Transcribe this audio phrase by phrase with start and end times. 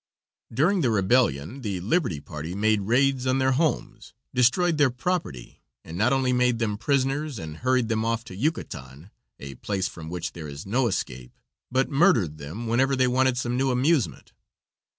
[0.51, 5.95] During the rebellion the liberty party made raids on their homes, destroyed their property, and
[5.95, 10.33] not only made them prisoners and hurried them off to Yucatan a place from which
[10.33, 11.37] there is no escape
[11.71, 14.33] but murdered them whenever they wanted some new amusement.